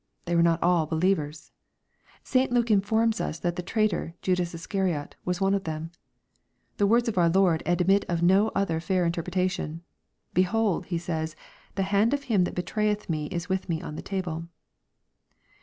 [0.25, 1.51] They were not all believers.
[2.23, 2.49] St.
[2.51, 5.91] Luko in forms us that the traitor, Judas Iscariot, was one of thenx.
[6.77, 9.81] The words of our Lord admit of no other fair in terpretation."
[10.33, 11.35] Behold," He says,"
[11.75, 14.47] the hand of him that betrayeth me is with me on the table."